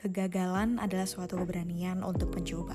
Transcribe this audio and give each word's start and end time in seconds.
kegagalan 0.00 0.80
adalah 0.80 1.04
suatu 1.04 1.36
keberanian 1.36 2.00
untuk 2.00 2.32
mencoba. 2.32 2.72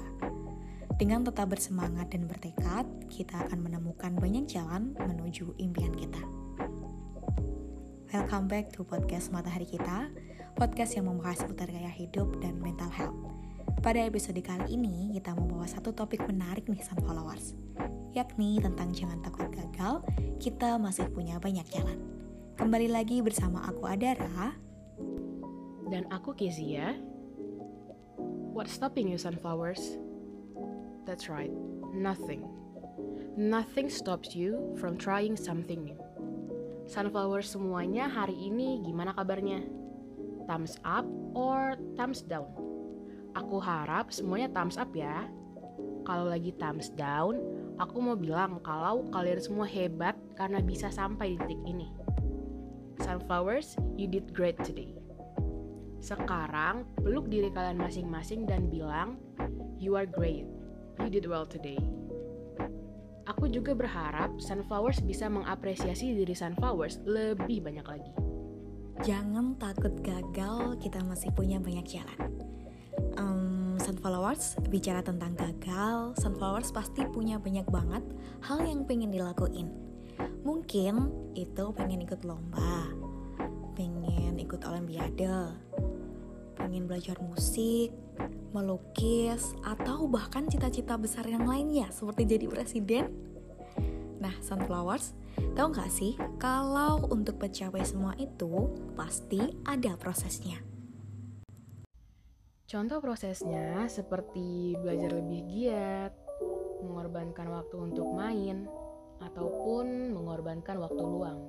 Dengan 1.01 1.25
tetap 1.25 1.49
bersemangat 1.49 2.13
dan 2.13 2.29
bertekad, 2.29 2.85
kita 3.09 3.49
akan 3.49 3.65
menemukan 3.65 4.13
banyak 4.13 4.45
jalan 4.45 4.93
menuju 4.93 5.57
impian 5.57 5.91
kita. 5.97 6.21
Welcome 8.13 8.45
back 8.47 8.69
to 8.77 8.85
podcast 8.85 9.33
Matahari 9.33 9.65
Kita, 9.65 10.13
podcast 10.53 10.95
yang 10.95 11.09
membahas 11.09 11.41
seputar 11.43 11.67
gaya 11.67 11.89
hidup 11.89 12.39
dan 12.39 12.61
mental 12.61 12.93
health. 12.93 13.17
Pada 13.81 14.05
episode 14.05 14.39
kali 14.45 14.77
ini, 14.77 15.17
kita 15.17 15.33
membawa 15.33 15.65
satu 15.65 15.91
topik 15.97 16.21
menarik 16.29 16.69
nih 16.69 16.79
Sun 16.79 17.01
Followers, 17.01 17.57
yakni 18.13 18.61
tentang 18.61 18.93
jangan 18.93 19.19
takut 19.25 19.49
gagal, 19.49 20.05
kita 20.37 20.77
masih 20.77 21.09
punya 21.09 21.41
banyak 21.41 21.65
jalan. 21.73 21.97
Kembali 22.55 22.87
lagi 22.87 23.19
bersama 23.19 23.67
aku 23.67 23.83
Adara, 23.83 24.55
dan 25.89 26.07
aku 26.09 26.33
Kezia. 26.33 27.14
What's 28.55 28.71
stopping 28.71 29.11
you, 29.11 29.19
sunflowers? 29.19 29.99
That's 31.03 31.27
right, 31.27 31.51
nothing. 31.91 32.47
Nothing 33.35 33.91
stops 33.91 34.31
you 34.31 34.71
from 34.79 34.95
trying 34.95 35.35
something 35.35 35.83
new. 35.83 35.99
Sunflowers 36.87 37.51
semuanya 37.51 38.07
hari 38.07 38.31
ini 38.31 38.79
gimana 38.79 39.11
kabarnya? 39.11 39.59
Thumbs 40.47 40.79
up 40.87 41.03
or 41.35 41.75
thumbs 41.99 42.23
down? 42.23 42.47
Aku 43.35 43.59
harap 43.59 44.15
semuanya 44.15 44.47
thumbs 44.55 44.79
up 44.79 44.95
ya. 44.95 45.27
Kalau 46.07 46.31
lagi 46.31 46.55
thumbs 46.55 46.87
down, 46.95 47.35
aku 47.75 47.99
mau 47.99 48.15
bilang 48.15 48.63
kalau 48.63 49.03
kalian 49.11 49.43
semua 49.43 49.67
hebat 49.67 50.15
karena 50.39 50.63
bisa 50.63 50.87
sampai 50.87 51.35
di 51.35 51.43
titik 51.43 51.59
ini. 51.67 51.91
Sunflowers, 53.03 53.75
you 53.99 54.07
did 54.07 54.31
great 54.31 54.55
today. 54.63 54.95
Sekarang, 56.05 56.85
peluk 57.01 57.33
diri 57.33 57.49
kalian 57.49 57.81
masing-masing 57.81 58.45
dan 58.45 58.69
bilang, 58.69 59.17
You 59.81 59.97
are 59.97 60.05
great. 60.05 60.45
You 61.01 61.09
did 61.09 61.25
well 61.25 61.49
today. 61.49 61.81
Aku 63.25 63.49
juga 63.49 63.73
berharap 63.73 64.37
Sunflowers 64.37 65.01
bisa 65.01 65.25
mengapresiasi 65.33 66.13
diri 66.13 66.37
Sunflowers 66.37 67.01
lebih 67.09 67.65
banyak 67.65 67.81
lagi. 67.89 68.13
Jangan 69.01 69.57
takut 69.57 69.97
gagal, 70.05 70.77
kita 70.77 71.01
masih 71.01 71.33
punya 71.33 71.57
banyak 71.57 71.89
jalan. 71.89 72.19
Um, 73.17 73.81
Sunflowers 73.81 74.61
bicara 74.69 75.01
tentang 75.01 75.33
gagal, 75.33 76.21
Sunflowers 76.21 76.69
pasti 76.69 77.01
punya 77.09 77.41
banyak 77.41 77.65
banget 77.65 78.05
hal 78.45 78.61
yang 78.61 78.85
pengen 78.85 79.09
dilakuin. 79.09 79.73
Mungkin 80.45 81.09
itu 81.33 81.65
pengen 81.73 82.05
ikut 82.05 82.21
lomba, 82.21 82.93
pengen 83.73 84.37
ikut 84.37 84.61
olimpiade, 84.69 85.64
pengen 86.65 86.89
belajar 86.89 87.21
musik, 87.21 87.93
melukis, 88.49 89.53
atau 89.61 90.09
bahkan 90.09 90.49
cita-cita 90.49 90.97
besar 90.97 91.29
yang 91.29 91.45
lainnya 91.45 91.93
seperti 91.93 92.25
jadi 92.25 92.49
presiden? 92.49 93.05
Nah, 94.17 94.33
Sunflowers, 94.41 95.13
tahu 95.53 95.69
nggak 95.69 95.91
sih 95.93 96.17
kalau 96.41 97.05
untuk 97.13 97.37
mencapai 97.37 97.85
semua 97.85 98.17
itu 98.17 98.73
pasti 98.97 99.37
ada 99.61 99.93
prosesnya. 99.93 100.57
Contoh 102.65 102.97
prosesnya 102.97 103.85
seperti 103.85 104.73
belajar 104.81 105.21
lebih 105.21 105.45
giat, 105.45 106.17
mengorbankan 106.81 107.45
waktu 107.53 107.77
untuk 107.77 108.09
main, 108.09 108.65
ataupun 109.21 110.17
mengorbankan 110.17 110.81
waktu 110.81 111.03
luang. 111.05 111.45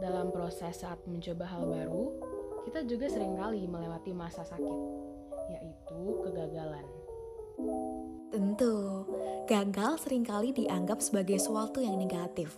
Dalam 0.00 0.32
proses 0.32 0.80
saat 0.80 1.04
mencoba 1.04 1.44
hal 1.44 1.68
baru, 1.68 2.31
kita 2.66 2.86
juga 2.86 3.06
sering 3.10 3.34
kali 3.34 3.66
melewati 3.66 4.14
masa 4.14 4.46
sakit, 4.46 4.78
yaitu 5.50 6.00
kegagalan. 6.22 6.86
Tentu, 8.32 9.04
gagal 9.44 10.08
sering 10.08 10.24
kali 10.24 10.56
dianggap 10.56 11.04
sebagai 11.04 11.36
sesuatu 11.36 11.84
yang 11.84 12.00
negatif. 12.00 12.56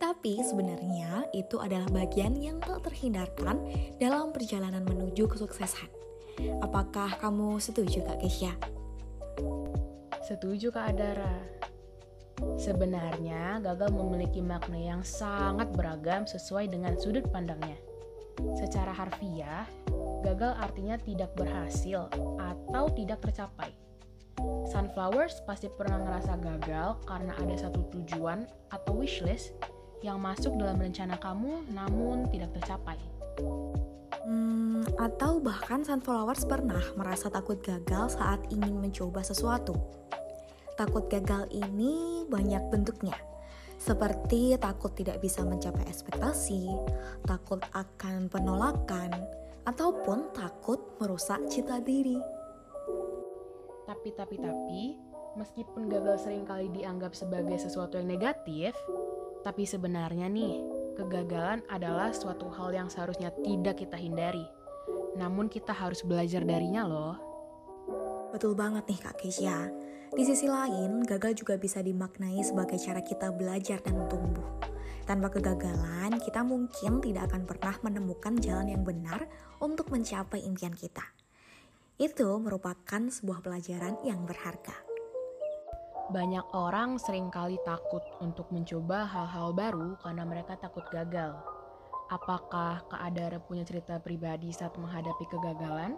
Tapi 0.00 0.42
sebenarnya 0.42 1.30
itu 1.30 1.62
adalah 1.62 1.86
bagian 1.92 2.34
yang 2.34 2.58
tak 2.58 2.82
terhindarkan 2.90 3.60
dalam 4.02 4.34
perjalanan 4.34 4.82
menuju 4.82 5.30
kesuksesan. 5.30 5.86
Apakah 6.64 7.20
kamu 7.20 7.60
setuju 7.62 8.02
Kak 8.02 8.18
Kesya? 8.18 8.56
Setuju 10.26 10.74
Kak 10.74 10.96
Adara. 10.96 11.38
Sebenarnya 12.58 13.62
gagal 13.62 13.94
memiliki 13.94 14.42
makna 14.42 14.80
yang 14.80 15.02
sangat 15.06 15.70
beragam 15.70 16.26
sesuai 16.26 16.72
dengan 16.72 16.98
sudut 16.98 17.28
pandangnya. 17.30 17.78
Secara 18.56 18.92
harfiah, 18.94 19.66
gagal 20.22 20.54
artinya 20.58 20.96
tidak 21.00 21.34
berhasil 21.34 22.08
atau 22.38 22.84
tidak 22.94 23.20
tercapai. 23.20 23.74
Sunflowers 24.70 25.44
pasti 25.44 25.68
pernah 25.68 26.00
ngerasa 26.00 26.38
gagal 26.40 27.02
karena 27.04 27.32
ada 27.36 27.54
satu 27.58 27.84
tujuan 27.92 28.48
atau 28.72 28.98
wishlist 28.98 29.52
yang 30.02 30.18
masuk 30.18 30.58
dalam 30.58 30.80
rencana 30.80 31.14
kamu 31.20 31.62
namun 31.70 32.26
tidak 32.32 32.50
tercapai. 32.58 32.98
Hmm, 34.22 34.86
atau 34.98 35.42
bahkan 35.42 35.82
Sunflowers 35.82 36.46
pernah 36.46 36.82
merasa 36.94 37.26
takut 37.26 37.58
gagal 37.58 38.18
saat 38.18 38.42
ingin 38.54 38.78
mencoba 38.78 39.22
sesuatu. 39.22 39.74
Takut 40.78 41.06
gagal 41.10 41.50
ini 41.52 42.24
banyak 42.26 42.70
bentuknya, 42.72 43.14
seperti 43.82 44.54
takut 44.62 44.94
tidak 44.94 45.18
bisa 45.18 45.42
mencapai 45.42 45.82
ekspektasi, 45.90 46.70
takut 47.26 47.58
akan 47.74 48.30
penolakan, 48.30 49.10
ataupun 49.66 50.30
takut 50.30 50.78
merusak 51.02 51.42
cita 51.50 51.82
diri. 51.82 52.18
Tapi, 53.82 54.14
tapi, 54.14 54.38
tapi, 54.38 54.82
meskipun 55.34 55.90
gagal 55.90 56.22
sering 56.22 56.46
kali 56.46 56.70
dianggap 56.70 57.10
sebagai 57.10 57.58
sesuatu 57.58 57.98
yang 57.98 58.06
negatif, 58.06 58.70
tapi 59.42 59.66
sebenarnya 59.66 60.30
nih, 60.30 60.62
kegagalan 60.94 61.66
adalah 61.66 62.14
suatu 62.14 62.46
hal 62.54 62.70
yang 62.70 62.86
seharusnya 62.86 63.34
tidak 63.42 63.82
kita 63.82 63.98
hindari. 63.98 64.46
Namun 65.18 65.50
kita 65.50 65.74
harus 65.74 66.06
belajar 66.06 66.46
darinya 66.46 66.86
loh. 66.86 67.16
Betul 68.30 68.54
banget 68.54 68.86
nih 68.86 69.00
Kak 69.02 69.18
Keisha. 69.18 69.68
Di 70.12 70.28
sisi 70.28 70.44
lain, 70.44 71.00
gagal 71.08 71.40
juga 71.40 71.56
bisa 71.56 71.80
dimaknai 71.80 72.44
sebagai 72.44 72.76
cara 72.76 73.00
kita 73.00 73.32
belajar 73.32 73.80
dan 73.80 73.96
tumbuh. 74.12 74.44
Tanpa 75.08 75.32
kegagalan, 75.32 76.20
kita 76.20 76.44
mungkin 76.44 77.00
tidak 77.00 77.32
akan 77.32 77.48
pernah 77.48 77.80
menemukan 77.80 78.36
jalan 78.36 78.76
yang 78.76 78.84
benar 78.84 79.24
untuk 79.56 79.88
mencapai 79.88 80.44
impian 80.44 80.76
kita. 80.76 81.00
Itu 81.96 82.28
merupakan 82.44 83.08
sebuah 83.08 83.40
pelajaran 83.40 84.04
yang 84.04 84.28
berharga. 84.28 84.76
Banyak 86.12 86.44
orang 86.52 87.00
sering 87.00 87.32
kali 87.32 87.56
takut 87.64 88.04
untuk 88.20 88.52
mencoba 88.52 89.08
hal-hal 89.08 89.56
baru 89.56 89.96
karena 89.96 90.28
mereka 90.28 90.60
takut 90.60 90.84
gagal. 90.92 91.40
Apakah 92.12 92.84
Kak 92.84 93.00
Adara 93.00 93.40
punya 93.40 93.64
cerita 93.64 93.96
pribadi 93.96 94.52
saat 94.52 94.76
menghadapi 94.76 95.24
kegagalan? 95.24 95.96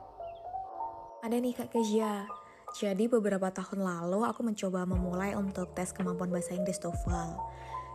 Ada 1.26 1.34
nih 1.34 1.58
Kak 1.58 1.75
Kezia, 1.75 2.31
jadi 2.75 3.07
beberapa 3.07 3.55
tahun 3.55 3.87
lalu 3.87 4.27
aku 4.27 4.43
mencoba 4.43 4.83
memulai 4.83 5.39
untuk 5.39 5.71
tes 5.79 5.95
kemampuan 5.95 6.35
bahasa 6.35 6.59
Inggris 6.59 6.83
TOEFL. 6.83 7.39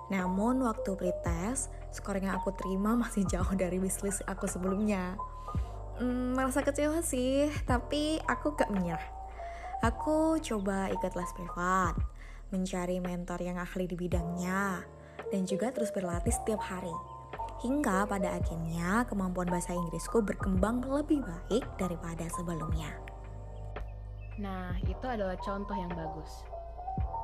Namun 0.07 0.63
waktu 0.63 0.95
pretest, 0.95 1.67
skor 1.91 2.15
yang 2.15 2.31
aku 2.39 2.55
terima 2.55 2.95
masih 3.03 3.27
jauh 3.27 3.51
dari 3.59 3.75
wishlist 3.75 4.23
aku 4.23 4.47
sebelumnya. 4.47 5.19
Hmm, 5.99 6.31
merasa 6.31 6.63
kecewa 6.63 7.03
sih, 7.03 7.51
tapi 7.67 8.23
aku 8.23 8.55
gak 8.55 8.71
menyerah. 8.71 9.03
Aku 9.83 10.39
coba 10.39 10.87
ikut 10.95 11.11
les 11.11 11.31
privat, 11.35 11.99
mencari 12.55 13.03
mentor 13.03 13.43
yang 13.43 13.59
ahli 13.59 13.83
di 13.83 13.99
bidangnya, 13.99 14.79
dan 15.27 15.43
juga 15.43 15.75
terus 15.75 15.91
berlatih 15.91 16.31
setiap 16.31 16.63
hari. 16.63 16.95
Hingga 17.59 18.07
pada 18.07 18.39
akhirnya 18.39 19.03
kemampuan 19.11 19.51
bahasa 19.51 19.75
Inggrisku 19.75 20.23
berkembang 20.23 20.87
lebih 20.87 21.19
baik 21.19 21.67
daripada 21.75 22.23
sebelumnya. 22.31 23.08
Nah, 24.39 24.71
itu 24.87 25.03
adalah 25.03 25.35
contoh 25.35 25.75
yang 25.75 25.91
bagus. 25.91 26.47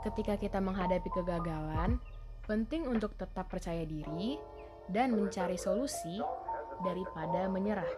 Ketika 0.03 0.35
kita 0.35 0.59
menghadapi 0.59 1.07
kegagalan, 1.07 1.97
penting 2.43 2.85
untuk 2.85 3.15
tetap 3.15 3.47
percaya 3.47 3.87
diri 3.87 4.35
dan 4.91 5.15
mencari 5.15 5.55
solusi 5.55 6.19
daripada 6.83 7.47
menyerah. 7.47 7.89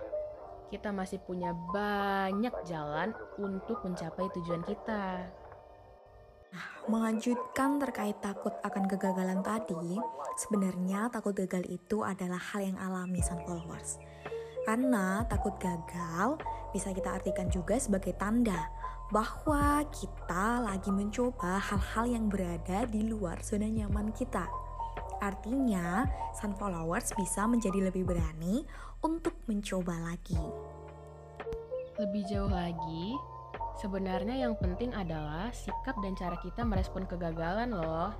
Kita 0.70 0.94
masih 0.94 1.18
punya 1.26 1.52
banyak 1.52 2.54
jalan 2.70 3.12
untuk 3.42 3.82
mencapai 3.82 4.30
tujuan 4.38 4.62
kita. 4.64 5.26
Nah, 6.48 6.68
melanjutkan 6.88 7.82
terkait 7.82 8.22
takut 8.24 8.54
akan 8.64 8.86
kegagalan 8.86 9.42
tadi, 9.42 10.00
sebenarnya 10.40 11.10
takut 11.12 11.34
gagal 11.36 11.66
itu 11.68 12.06
adalah 12.06 12.40
hal 12.40 12.62
yang 12.64 12.78
alami 12.80 13.20
sang 13.20 13.42
followers. 13.44 14.00
Karena 14.64 15.24
takut 15.28 15.56
gagal 15.60 16.40
bisa 16.72 16.92
kita 16.92 17.16
artikan 17.16 17.48
juga 17.48 17.80
sebagai 17.80 18.16
tanda 18.16 18.77
bahwa 19.08 19.88
kita 19.88 20.60
lagi 20.60 20.92
mencoba 20.92 21.64
hal-hal 21.64 22.06
yang 22.12 22.26
berada 22.28 22.84
di 22.92 23.08
luar 23.08 23.40
zona 23.40 23.72
nyaman 23.72 24.12
kita. 24.12 24.44
Artinya, 25.24 26.06
sunflowers 26.36 27.16
bisa 27.16 27.48
menjadi 27.48 27.90
lebih 27.90 28.04
berani 28.04 28.68
untuk 29.02 29.34
mencoba 29.48 29.96
lagi. 30.12 30.38
Lebih 31.98 32.24
jauh 32.30 32.52
lagi, 32.52 33.18
sebenarnya 33.82 34.46
yang 34.46 34.54
penting 34.60 34.94
adalah 34.94 35.50
sikap 35.56 35.98
dan 36.04 36.14
cara 36.14 36.38
kita 36.44 36.62
merespon 36.62 37.10
kegagalan 37.10 37.74
loh. 37.74 38.14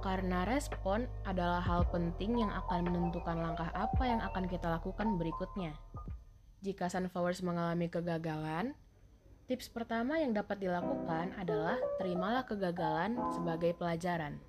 Karena 0.00 0.46
respon 0.46 1.06
adalah 1.26 1.62
hal 1.62 1.86
penting 1.90 2.40
yang 2.40 2.50
akan 2.50 2.86
menentukan 2.86 3.38
langkah 3.38 3.70
apa 3.74 4.02
yang 4.06 4.22
akan 4.22 4.46
kita 4.46 4.66
lakukan 4.72 5.18
berikutnya. 5.18 5.74
Jika 6.62 6.86
sunflowers 6.86 7.42
mengalami 7.42 7.90
kegagalan, 7.90 8.78
tips 9.52 9.68
pertama 9.68 10.16
yang 10.16 10.32
dapat 10.32 10.64
dilakukan 10.64 11.36
adalah 11.36 11.76
terimalah 12.00 12.40
kegagalan 12.48 13.20
sebagai 13.36 13.76
pelajaran. 13.76 14.40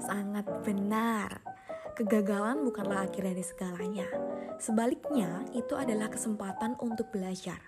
Sangat 0.00 0.48
benar. 0.64 1.44
Kegagalan 1.92 2.64
bukanlah 2.64 3.04
akhir 3.04 3.28
dari 3.28 3.44
segalanya. 3.44 4.08
Sebaliknya, 4.56 5.44
itu 5.52 5.76
adalah 5.76 6.08
kesempatan 6.08 6.80
untuk 6.80 7.12
belajar. 7.12 7.60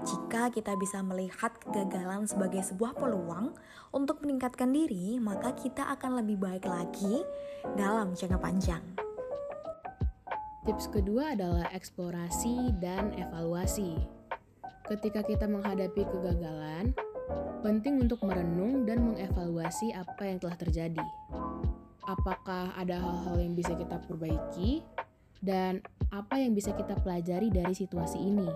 Jika 0.00 0.48
kita 0.48 0.72
bisa 0.80 1.04
melihat 1.04 1.52
kegagalan 1.60 2.24
sebagai 2.24 2.64
sebuah 2.64 2.96
peluang 2.96 3.52
untuk 3.92 4.24
meningkatkan 4.24 4.72
diri, 4.72 5.20
maka 5.20 5.52
kita 5.52 5.84
akan 6.00 6.24
lebih 6.24 6.40
baik 6.40 6.64
lagi 6.64 7.20
dalam 7.76 8.16
jangka 8.16 8.40
panjang. 8.40 8.84
Tips 10.64 10.88
kedua 10.88 11.36
adalah 11.36 11.68
eksplorasi 11.76 12.72
dan 12.80 13.12
evaluasi. 13.20 14.17
Ketika 14.88 15.20
kita 15.20 15.44
menghadapi 15.44 16.00
kegagalan, 16.08 16.96
penting 17.60 18.00
untuk 18.00 18.24
merenung 18.24 18.88
dan 18.88 19.04
mengevaluasi 19.04 19.92
apa 19.92 20.24
yang 20.24 20.40
telah 20.40 20.56
terjadi 20.56 21.06
apakah 22.08 22.72
ada 22.72 22.96
hal-hal 22.96 23.36
yang 23.36 23.52
bisa 23.52 23.76
kita 23.76 24.00
perbaiki 24.08 24.80
dan 25.44 25.84
apa 26.08 26.40
yang 26.40 26.56
bisa 26.56 26.72
kita 26.72 26.96
pelajari 27.04 27.52
dari 27.52 27.76
situasi 27.76 28.16
ini. 28.16 28.48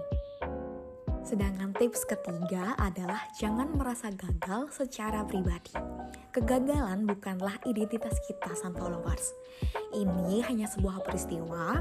Sedangkan 1.23 1.71
tips 1.79 2.03
ketiga 2.03 2.75
adalah 2.83 3.31
jangan 3.39 3.71
merasa 3.79 4.11
gagal 4.11 4.75
secara 4.75 5.23
pribadi. 5.23 5.71
Kegagalan 6.35 7.07
bukanlah 7.07 7.63
identitas 7.63 8.19
kita 8.27 8.51
sang 8.59 8.75
followers. 8.75 9.31
Ini 9.95 10.43
hanya 10.51 10.67
sebuah 10.67 11.07
peristiwa, 11.07 11.79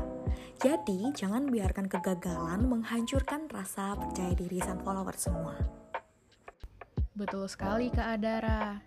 jadi 0.61 1.09
jangan 1.17 1.49
biarkan 1.49 1.89
kegagalan 1.89 2.69
menghancurkan 2.69 3.49
rasa 3.49 3.97
percaya 3.97 4.37
diri 4.37 4.61
sang 4.61 4.77
followers 4.85 5.25
semua. 5.25 5.57
Betul 7.17 7.49
sekali 7.49 7.89
Kak 7.89 8.21
Adara. 8.21 8.77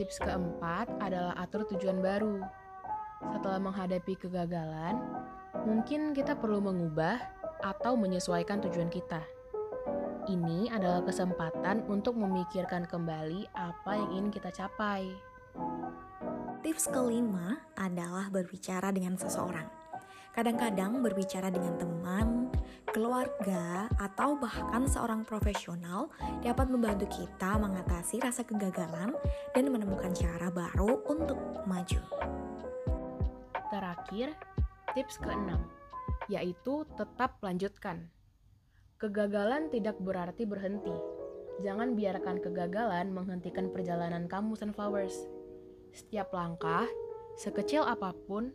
Tips 0.00 0.16
keempat 0.16 0.88
adalah 0.96 1.36
atur 1.36 1.68
tujuan 1.68 2.00
baru. 2.00 2.40
Setelah 3.20 3.60
menghadapi 3.60 4.16
kegagalan, 4.16 4.96
mungkin 5.68 6.16
kita 6.16 6.40
perlu 6.40 6.64
mengubah 6.64 7.20
atau 7.60 7.98
menyesuaikan 7.98 8.64
tujuan 8.64 8.88
kita. 8.88 9.20
Ini 10.28 10.68
adalah 10.68 11.00
kesempatan 11.08 11.88
untuk 11.88 12.12
memikirkan 12.20 12.84
kembali 12.84 13.48
apa 13.56 13.96
yang 13.96 14.08
ingin 14.12 14.28
kita 14.28 14.52
capai. 14.52 15.08
Tips 16.60 16.92
kelima 16.92 17.56
adalah 17.80 18.28
berbicara 18.28 18.92
dengan 18.92 19.16
seseorang. 19.16 19.64
Kadang-kadang 20.36 21.00
berbicara 21.00 21.48
dengan 21.48 21.80
teman, 21.80 22.52
keluarga, 22.92 23.88
atau 23.96 24.36
bahkan 24.36 24.84
seorang 24.84 25.24
profesional 25.24 26.12
dapat 26.44 26.68
membantu 26.68 27.08
kita 27.08 27.56
mengatasi 27.56 28.20
rasa 28.20 28.44
kegagalan 28.44 29.16
dan 29.56 29.64
menemukan 29.72 30.12
cara 30.12 30.52
baru 30.52 31.08
untuk 31.08 31.40
maju. 31.64 32.04
Terakhir, 33.72 34.36
tips 34.92 35.16
keenam, 35.24 35.64
yaitu 36.28 36.84
tetap 37.00 37.40
lanjutkan. 37.40 38.17
Kegagalan 38.98 39.70
tidak 39.70 39.94
berarti 40.02 40.42
berhenti. 40.42 40.90
Jangan 41.62 41.94
biarkan 41.94 42.42
kegagalan 42.42 43.14
menghentikan 43.14 43.70
perjalanan 43.70 44.26
kamu 44.26 44.58
Sunflowers. 44.58 45.14
Setiap 45.94 46.34
langkah, 46.34 46.82
sekecil 47.38 47.86
apa 47.86 48.10
pun, 48.26 48.50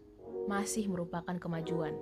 masih 0.52 0.92
merupakan 0.92 1.40
kemajuan. 1.40 1.96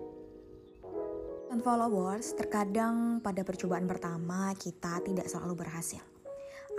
Dan 1.54 1.62
followers, 1.62 2.34
terkadang 2.34 3.22
pada 3.22 3.46
percobaan 3.46 3.86
pertama 3.86 4.58
kita 4.58 5.06
tidak 5.06 5.30
selalu 5.30 5.62
berhasil. 5.62 6.02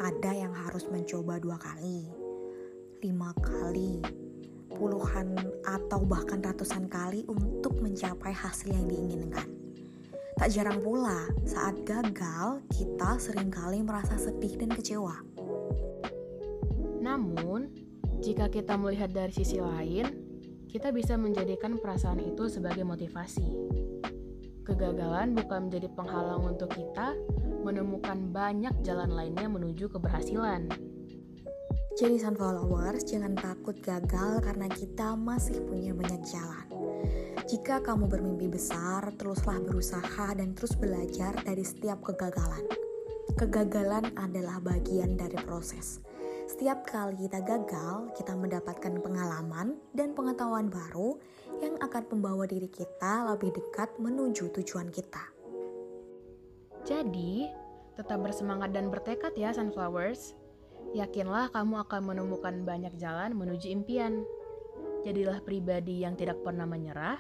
Ada 0.03 0.35
yang 0.35 0.59
harus 0.67 0.91
mencoba 0.91 1.39
dua 1.39 1.63
kali, 1.63 2.11
lima 3.07 3.31
kali, 3.39 4.03
puluhan 4.67 5.39
atau 5.63 6.03
bahkan 6.03 6.43
ratusan 6.43 6.91
kali 6.91 7.23
untuk 7.31 7.79
mencapai 7.79 8.35
hasil 8.35 8.67
yang 8.75 8.91
diinginkan. 8.91 9.62
Tak 10.43 10.59
jarang 10.59 10.83
pula 10.83 11.31
saat 11.47 11.87
gagal 11.87 12.67
kita 12.75 13.15
sering 13.23 13.47
kali 13.47 13.79
merasa 13.79 14.19
sedih 14.19 14.59
dan 14.59 14.75
kecewa. 14.75 15.23
Namun, 16.99 17.71
jika 18.19 18.51
kita 18.51 18.75
melihat 18.75 19.15
dari 19.15 19.31
sisi 19.31 19.63
lain, 19.63 20.11
kita 20.67 20.91
bisa 20.91 21.15
menjadikan 21.15 21.79
perasaan 21.79 22.19
itu 22.27 22.51
sebagai 22.51 22.83
motivasi. 22.83 23.55
Kegagalan 24.67 25.39
bukan 25.39 25.71
menjadi 25.71 25.87
penghalang 25.95 26.43
untuk 26.43 26.75
kita 26.75 27.15
menemukan 27.63 28.35
banyak 28.35 28.75
jalan 28.83 29.15
lainnya 29.15 29.47
menuju 29.47 29.95
keberhasilan. 29.95 30.67
Jadi 31.93 32.17
sun 32.17 32.37
followers, 32.37 33.05
jangan 33.05 33.37
takut 33.37 33.77
gagal 33.85 34.41
karena 34.43 34.67
kita 34.71 35.13
masih 35.17 35.61
punya 35.65 35.93
banyak 35.93 36.25
jalan. 36.25 36.67
Jika 37.49 37.85
kamu 37.85 38.09
bermimpi 38.09 38.49
besar, 38.49 39.13
teruslah 39.21 39.61
berusaha 39.61 40.33
dan 40.33 40.57
terus 40.57 40.73
belajar 40.79 41.37
dari 41.45 41.63
setiap 41.63 42.01
kegagalan. 42.01 42.65
Kegagalan 43.37 44.13
adalah 44.17 44.61
bagian 44.61 45.17
dari 45.21 45.37
proses 45.45 46.01
setiap 46.53 46.85
kali 46.85 47.17
kita 47.17 47.41
gagal, 47.41 48.13
kita 48.13 48.37
mendapatkan 48.37 49.01
pengalaman 49.01 49.73
dan 49.97 50.13
pengetahuan 50.13 50.69
baru 50.69 51.17
yang 51.65 51.81
akan 51.81 52.05
membawa 52.13 52.45
diri 52.45 52.69
kita 52.69 53.25
lebih 53.33 53.57
dekat 53.57 53.89
menuju 53.97 54.53
tujuan 54.61 54.93
kita. 54.93 55.33
Jadi, 56.85 57.49
tetap 57.97 58.21
bersemangat 58.21 58.77
dan 58.77 58.93
bertekad 58.93 59.33
ya 59.33 59.49
Sunflowers. 59.57 60.37
Yakinlah 60.93 61.49
kamu 61.57 61.89
akan 61.89 62.01
menemukan 62.05 62.69
banyak 62.69 62.93
jalan 63.01 63.33
menuju 63.33 63.73
impian. 63.73 64.29
Jadilah 65.09 65.41
pribadi 65.41 66.05
yang 66.05 66.21
tidak 66.21 66.45
pernah 66.45 66.69
menyerah 66.69 67.17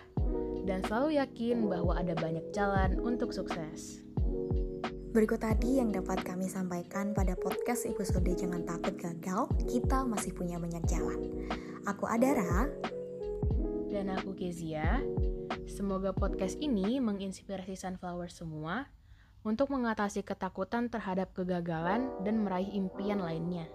dan 0.69 0.84
selalu 0.84 1.16
yakin 1.16 1.66
bahwa 1.66 1.96
ada 1.96 2.12
banyak 2.12 2.44
jalan 2.52 3.00
untuk 3.00 3.32
sukses. 3.32 4.04
Berikut 5.12 5.40
tadi 5.40 5.80
yang 5.80 5.88
dapat 5.88 6.20
kami 6.20 6.52
sampaikan 6.52 7.16
pada 7.16 7.32
podcast 7.37 7.88
episode 7.88 8.28
Jangan 8.28 8.64
Takut 8.64 8.97
Gagal, 8.97 9.49
kita 9.68 10.04
masih 10.04 10.37
punya 10.37 10.61
banyak 10.61 10.85
jalan. 10.88 11.32
Aku 11.88 12.04
Adara. 12.08 12.68
Dan 13.88 14.08
aku 14.08 14.32
Kezia. 14.37 15.00
Semoga 15.68 16.12
podcast 16.12 16.56
ini 16.61 16.97
menginspirasi 17.00 17.76
Sunflower 17.76 18.32
semua 18.32 18.88
untuk 19.42 19.70
mengatasi 19.75 20.22
ketakutan 20.22 20.87
terhadap 20.87 21.34
kegagalan 21.34 22.11
dan 22.22 22.42
meraih 22.42 22.70
impian 22.70 23.18
lainnya. 23.18 23.66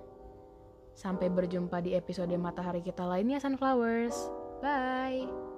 Sampai 0.97 1.29
berjumpa 1.29 1.83
di 1.83 1.93
episode 1.93 2.33
matahari 2.39 2.81
kita 2.81 3.05
lainnya 3.05 3.37
Sunflowers. 3.37 4.15
Bye! 4.63 5.56